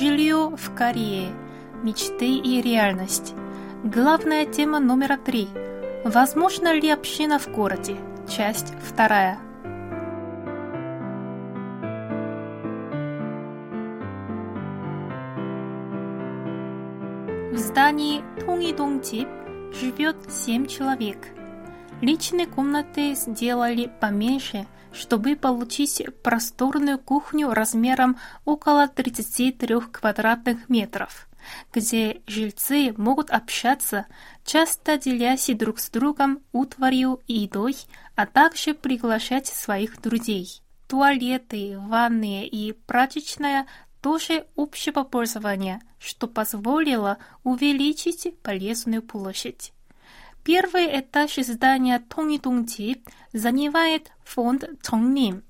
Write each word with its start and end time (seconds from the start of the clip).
Жилье 0.00 0.56
в 0.56 0.74
Корее. 0.74 1.28
Мечты 1.82 2.38
и 2.38 2.62
реальность. 2.62 3.34
Главная 3.84 4.46
тема 4.46 4.80
номер 4.80 5.18
три. 5.18 5.46
Возможно 6.04 6.72
ли 6.72 6.88
община 6.88 7.38
в 7.38 7.48
городе? 7.48 7.96
Часть 8.26 8.72
вторая. 8.82 9.38
В 17.52 17.58
здании 17.58 18.24
Тонгидонджип 18.46 19.28
живет 19.74 20.16
семь 20.30 20.66
человек. 20.66 21.18
Личные 22.00 22.46
комнаты 22.46 23.14
сделали 23.14 23.90
поменьше– 24.00 24.66
чтобы 24.92 25.36
получить 25.36 26.02
просторную 26.22 26.98
кухню 26.98 27.52
размером 27.52 28.18
около 28.44 28.88
33 28.88 29.80
квадратных 29.92 30.68
метров, 30.68 31.28
где 31.72 32.22
жильцы 32.26 32.92
могут 32.96 33.30
общаться, 33.30 34.06
часто 34.44 34.98
делясь 34.98 35.50
друг 35.54 35.78
с 35.78 35.90
другом 35.90 36.40
утварью 36.52 37.20
и 37.26 37.40
едой, 37.40 37.76
а 38.16 38.26
также 38.26 38.74
приглашать 38.74 39.46
своих 39.46 40.00
друзей. 40.00 40.62
Туалеты, 40.88 41.78
ванные 41.78 42.48
и 42.48 42.72
прачечная 42.72 43.66
тоже 44.02 44.46
общего 44.56 45.04
пользования, 45.04 45.80
что 46.00 46.26
позволило 46.26 47.18
увеличить 47.44 48.34
полезную 48.42 49.02
площадь. 49.02 49.72
Первый 50.44 50.98
этаж 50.98 51.36
здания 51.36 51.98
Тонгидонджи 51.98 53.02
занимает 53.32 54.10
фонд 54.24 54.64
Чонгним. 54.82 55.42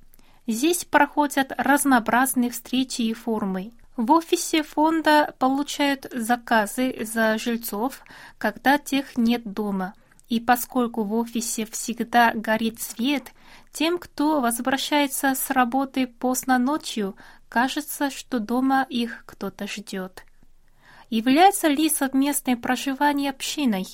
Здесь 0.47 0.85
проходят 0.85 1.53
разнообразные 1.57 2.51
встречи 2.51 3.03
и 3.03 3.15
форумы. 3.15 3.71
В 3.97 4.11
офисе 4.11 4.65
фонда 4.65 5.35
получают 5.39 6.07
заказы 6.13 7.05
за 7.05 7.39
жильцов, 7.39 8.03
когда 8.39 8.79
тех 8.79 9.17
нет 9.17 9.45
дома. 9.45 9.95
И 10.29 10.41
поскольку 10.41 11.05
в 11.05 11.15
офисе 11.15 11.67
всегда 11.67 12.33
горит 12.35 12.81
свет, 12.81 13.33
тем, 13.73 13.99
кто 13.99 14.41
возвращается 14.41 15.35
с 15.35 15.51
работы 15.51 16.07
поздно 16.09 16.59
ночью, 16.59 17.15
кажется, 17.49 18.11
что 18.11 18.41
дома 18.41 18.87
их 18.89 19.25
кто-то 19.27 19.69
ждет. 19.69 20.25
Является 21.11 21.69
ли 21.69 21.89
совместное 21.89 22.57
проживание 22.57 23.31
общиной? 23.31 23.87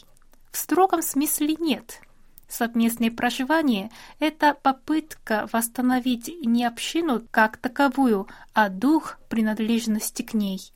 В 0.56 0.58
строгом 0.58 1.02
смысле 1.02 1.54
нет. 1.58 2.00
Совместное 2.48 3.10
проживание– 3.10 3.90
это 4.20 4.54
попытка 4.54 5.46
восстановить 5.52 6.30
не 6.46 6.64
общину 6.64 7.22
как 7.30 7.58
таковую, 7.58 8.26
а 8.54 8.70
дух 8.70 9.18
принадлежности 9.28 10.22
к 10.22 10.32
ней. 10.32 10.72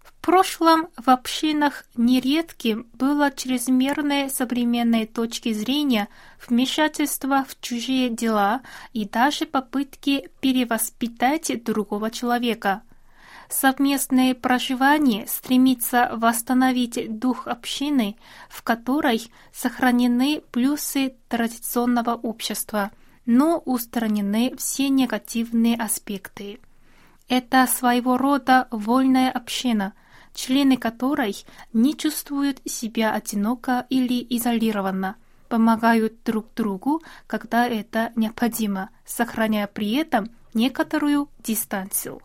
В 0.00 0.14
прошлом 0.22 0.88
в 0.96 1.10
общинах 1.10 1.84
нередким 1.94 2.86
было 2.94 3.30
чрезмерное 3.30 4.30
современной 4.30 5.04
точки 5.04 5.52
зрения 5.52 6.08
вмешательство 6.48 7.44
в 7.46 7.60
чужие 7.60 8.08
дела 8.08 8.62
и 8.94 9.04
даже 9.04 9.44
попытки 9.44 10.30
перевоспитать 10.40 11.52
другого 11.62 12.10
человека– 12.10 12.80
Совместное 13.48 14.34
проживание 14.34 15.26
стремится 15.26 16.10
восстановить 16.12 17.18
дух 17.18 17.46
общины, 17.46 18.16
в 18.50 18.62
которой 18.62 19.30
сохранены 19.54 20.42
плюсы 20.52 21.14
традиционного 21.28 22.14
общества, 22.14 22.90
но 23.24 23.62
устранены 23.64 24.54
все 24.58 24.90
негативные 24.90 25.76
аспекты. 25.76 26.60
Это 27.26 27.66
своего 27.66 28.18
рода 28.18 28.68
вольная 28.70 29.30
община, 29.30 29.94
члены 30.34 30.76
которой 30.76 31.34
не 31.72 31.96
чувствуют 31.96 32.60
себя 32.66 33.12
одиноко 33.14 33.86
или 33.88 34.26
изолированно, 34.28 35.16
помогают 35.48 36.22
друг 36.22 36.52
другу, 36.54 37.02
когда 37.26 37.66
это 37.66 38.12
необходимо, 38.14 38.90
сохраняя 39.06 39.66
при 39.66 39.94
этом 39.94 40.30
некоторую 40.52 41.30
дистанцию. 41.42 42.20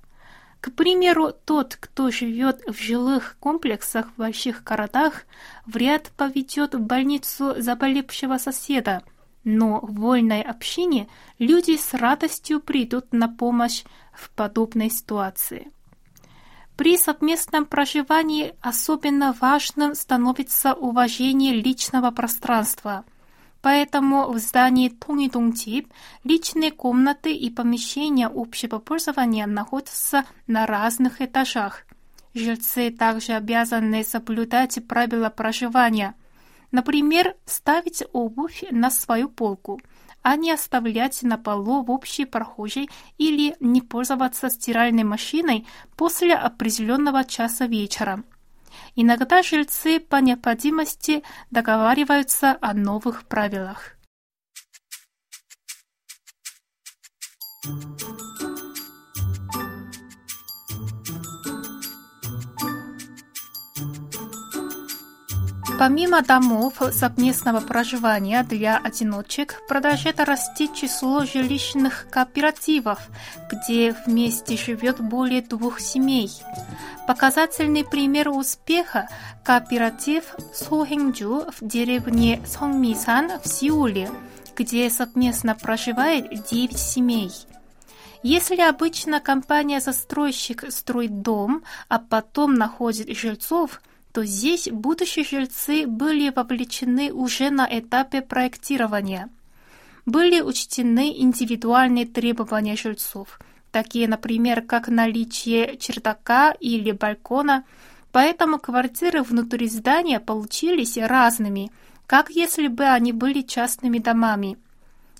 К 0.64 0.72
примеру, 0.72 1.34
тот, 1.44 1.76
кто 1.78 2.10
живет 2.10 2.62
в 2.66 2.82
жилых 2.82 3.36
комплексах 3.42 4.08
в 4.08 4.16
больших 4.16 4.64
городах, 4.64 5.26
вряд 5.66 6.10
поведет 6.16 6.74
в 6.74 6.80
больницу 6.80 7.62
заболевшего 7.62 8.38
соседа, 8.38 9.04
но 9.44 9.82
в 9.82 9.96
вольной 9.96 10.42
общине 10.42 11.10
люди 11.38 11.76
с 11.76 11.94
радостью 11.94 12.62
придут 12.62 13.12
на 13.12 13.28
помощь 13.28 13.84
в 14.14 14.30
подобной 14.30 14.90
ситуации. 14.90 15.70
При 16.78 16.98
совместном 16.98 17.66
проживании 17.66 18.56
особенно 18.62 19.36
важным 19.42 19.96
становится 19.96 20.76
уважение 20.76 21.56
личного 21.56 22.10
пространства– 22.12 23.04
Поэтому 23.64 24.30
в 24.30 24.40
здании 24.40 24.90
Тонгидонджип 24.90 25.88
личные 26.26 26.70
комнаты 26.70 27.34
и 27.34 27.50
помещения 27.50 28.28
общего 28.28 28.78
пользования 28.78 29.48
находятся 29.48 30.26
на 30.48 30.66
разных 30.66 31.22
этажах. 31.22 31.86
Жильцы 32.34 32.92
также 32.92 33.32
обязаны 33.32 34.04
соблюдать 34.04 34.86
правила 34.86 35.30
проживания. 35.30 36.14
Например, 36.72 37.38
ставить 37.46 38.04
обувь 38.12 38.66
на 38.70 38.92
свою 38.92 39.30
полку, 39.30 39.80
а 40.22 40.36
не 40.36 40.52
оставлять 40.52 41.24
на 41.24 41.38
полу 41.38 41.84
в 41.84 41.92
общей 41.92 42.26
прохожей 42.26 42.90
или 43.18 43.56
не 43.62 43.80
пользоваться 43.80 44.50
стиральной 44.50 45.06
машиной 45.06 45.66
после 45.96 46.36
определенного 46.36 47.24
часа 47.24 47.66
вечера. 47.66 48.24
Иногда 48.96 49.44
жильцы 49.44 50.00
по 50.00 50.18
необходимости 50.18 51.24
договариваются 51.52 52.58
о 52.62 52.74
новых 52.74 53.28
правилах. 53.28 53.96
Помимо 65.80 66.22
домов 66.22 66.76
совместного 66.92 67.60
проживания 67.60 68.44
для 68.44 68.78
одиночек, 68.78 69.62
продолжает 69.68 70.20
расти 70.20 70.70
число 70.74 71.26
жилищных 71.26 72.08
кооперативов, 72.10 73.00
где 73.52 73.96
вместе 74.06 74.56
живет 74.56 75.02
более 75.02 75.42
двух 75.42 75.80
семей. 75.80 76.32
Показательный 77.08 77.84
пример 77.84 78.30
успеха– 78.30 79.10
кооператив 79.44 80.36
Сохэнджу 80.54 81.46
в 81.52 81.68
деревне 81.68 82.42
Сонгмисан 82.46 83.32
в 83.44 83.48
Сеуле, 83.48 84.10
где 84.56 84.90
совместно 84.90 85.56
проживает 85.56 86.46
9 86.50 86.78
семей. 86.78 87.32
Если 88.22 88.62
обычно 88.62 89.20
компания-застройщик 89.20 90.72
строит 90.72 91.22
дом, 91.22 91.64
а 91.90 92.00
потом 92.00 92.54
находит 92.54 93.18
жильцов, 93.18 93.82
то 94.14 94.24
здесь 94.24 94.70
будущие 94.72 95.26
жильцы 95.26 95.86
были 95.86 96.30
вовлечены 96.30 97.12
уже 97.12 97.50
на 97.50 97.68
этапе 97.70 98.22
проектирования. 98.22 99.30
Были 100.06 100.40
учтены 100.40 101.14
индивидуальные 101.18 102.06
требования 102.06 102.78
жильцов– 102.78 103.40
такие, 103.74 104.08
например, 104.08 104.62
как 104.62 104.88
наличие 104.88 105.78
чердака 105.78 106.52
или 106.52 106.92
балкона, 106.92 107.66
поэтому 108.14 108.60
квартиры 108.60 109.24
внутри 109.24 109.68
здания 109.68 110.22
получились 110.22 110.98
разными, 110.98 111.72
как 112.06 112.30
если 112.30 112.68
бы 112.68 112.86
они 112.86 113.12
были 113.12 113.42
частными 113.42 113.98
домами. 113.98 114.58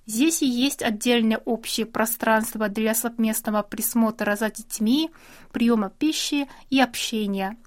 Здесь 0.06 0.42
есть 0.42 0.84
отдельное 0.84 1.40
общее 1.40 1.86
пространство 1.86 2.70
для 2.70 2.94
совместного 2.94 3.64
присмотра 3.64 4.36
за 4.36 4.52
детьми, 4.52 5.10
приема 5.52 5.90
пищи 5.90 6.48
и 6.70 6.80
общения. 6.80 7.58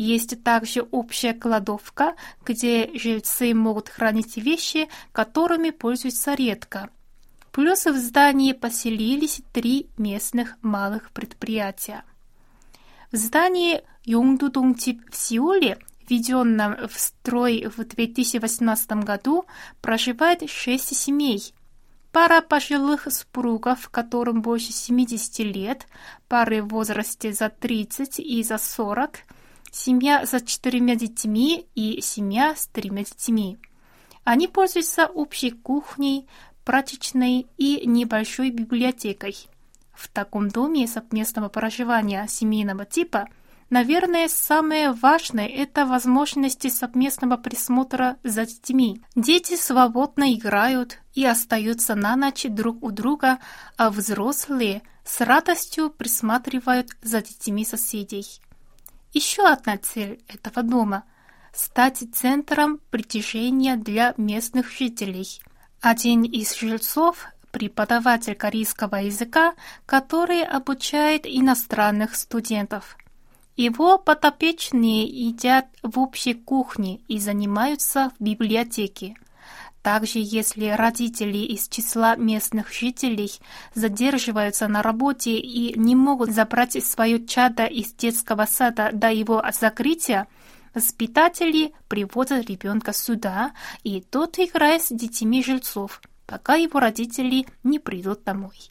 Есть 0.00 0.42
также 0.42 0.80
общая 0.80 1.34
кладовка, 1.34 2.16
где 2.42 2.90
жильцы 2.94 3.52
могут 3.52 3.90
хранить 3.90 4.38
вещи, 4.38 4.88
которыми 5.12 5.68
пользуются 5.68 6.32
редко. 6.32 6.88
Плюс 7.52 7.84
в 7.84 7.94
здании 7.98 8.54
поселились 8.54 9.42
три 9.52 9.90
местных 9.98 10.56
малых 10.62 11.10
предприятия. 11.10 12.02
В 13.12 13.16
здании 13.16 13.82
Йонгдудонгтип 14.04 15.02
в 15.10 15.14
Сеуле, 15.14 15.76
введенном 16.08 16.88
в 16.88 16.98
строй 16.98 17.66
в 17.66 17.84
2018 17.84 19.04
году, 19.04 19.44
проживает 19.82 20.48
шесть 20.48 20.96
семей. 20.96 21.52
Пара 22.10 22.40
пожилых 22.40 23.06
супругов, 23.12 23.90
которым 23.90 24.40
больше 24.40 24.72
70 24.72 25.40
лет, 25.40 25.86
пары 26.26 26.62
в 26.62 26.68
возрасте 26.68 27.34
за 27.34 27.50
30 27.50 28.18
и 28.18 28.42
за 28.42 28.56
40, 28.56 29.18
семья 29.70 30.26
за 30.26 30.40
четырьмя 30.40 30.94
детьми 30.94 31.66
и 31.74 32.00
семья 32.00 32.54
с 32.56 32.66
тремя 32.66 33.04
детьми. 33.04 33.58
Они 34.24 34.48
пользуются 34.48 35.06
общей 35.06 35.50
кухней, 35.50 36.28
прачечной 36.64 37.46
и 37.56 37.86
небольшой 37.86 38.50
библиотекой. 38.50 39.36
В 39.92 40.08
таком 40.08 40.48
доме 40.48 40.86
совместного 40.86 41.48
проживания 41.48 42.26
семейного 42.28 42.86
типа, 42.86 43.28
наверное, 43.70 44.28
самое 44.28 44.92
важное– 44.92 45.46
это 45.48 45.84
возможности 45.84 46.68
совместного 46.68 47.36
присмотра 47.36 48.16
за 48.22 48.46
детьми. 48.46 49.02
Дети 49.14 49.56
свободно 49.56 50.32
играют 50.32 50.98
и 51.14 51.24
остаются 51.24 51.94
на 51.94 52.16
ночь 52.16 52.44
друг 52.48 52.82
у 52.82 52.90
друга, 52.90 53.38
а 53.76 53.90
взрослые 53.90 54.82
с 55.04 55.20
радостью 55.20 55.90
присматривают 55.90 56.90
за 57.02 57.20
детьми 57.20 57.64
соседей. 57.64 58.40
Еще 59.12 59.42
одна 59.46 59.76
цель 59.76 60.20
этого 60.28 60.62
дома– 60.62 61.04
стать 61.52 62.02
центром 62.14 62.80
притяжения 62.90 63.76
для 63.76 64.14
местных 64.16 64.70
жителей. 64.70 65.40
Один 65.80 66.22
из 66.22 66.54
жильцов 66.54 67.26
преподаватель 67.50 68.34
корейского 68.34 68.96
языка, 68.96 69.54
который 69.86 70.44
обучает 70.44 71.26
иностранных 71.26 72.14
студентов. 72.14 72.96
Его 73.56 73.98
подопечные 73.98 75.04
едят 75.04 75.66
в 75.82 75.98
общей 75.98 76.34
кухне 76.34 77.00
и 77.08 77.18
занимаются 77.18 78.12
в 78.18 78.22
библиотеке. 78.22 79.16
Также, 79.82 80.18
если 80.18 80.66
родители 80.66 81.38
из 81.38 81.68
числа 81.68 82.16
местных 82.16 82.72
жителей 82.72 83.32
задерживаются 83.74 84.68
на 84.68 84.82
работе 84.82 85.38
и 85.38 85.78
не 85.78 85.96
могут 85.96 86.30
забрать 86.30 86.84
свое 86.84 87.24
чадо 87.26 87.64
из 87.64 87.92
детского 87.92 88.46
сада 88.46 88.90
до 88.92 89.10
его 89.10 89.42
закрытия, 89.58 90.28
воспитатели 90.74 91.72
приводят 91.88 92.48
ребенка 92.50 92.92
сюда, 92.92 93.52
и 93.82 94.02
тот 94.02 94.38
играет 94.38 94.82
с 94.82 94.88
детьми 94.90 95.42
жильцов– 95.42 96.00
пока 96.30 96.54
его 96.54 96.78
родители 96.78 97.44
не 97.64 97.80
придут 97.80 98.22
домой. 98.22 98.70